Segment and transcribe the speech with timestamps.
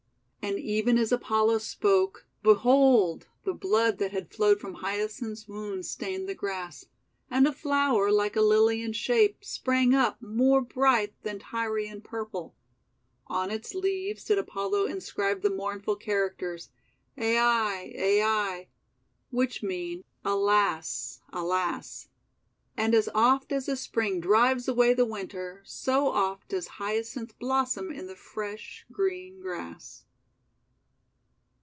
[0.43, 3.27] And even as Apollo spoke, behold!
[3.43, 6.87] the blood that had flowed from Hyacinth's wound stained the grass,
[7.29, 12.55] and a flower, like a Lily in shape, sprang up, more bright than Tyrian purple.
[13.27, 16.69] On its leaves did Apollo inscribe the mournful char acters:
[17.17, 18.67] "ai, ai,"
[19.29, 21.21] which mean "alas!
[21.31, 22.07] al£s!"
[22.75, 27.91] And as oft as the Spring drives away the Winter, so oft does Hyacinth blossom
[27.91, 30.05] in the fresh, green grass.